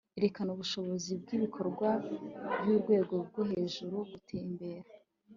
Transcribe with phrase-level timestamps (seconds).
[0.19, 1.87] erekana ubushobozi bwibikorwa
[2.59, 4.89] byurwego rwohejuru, gutembera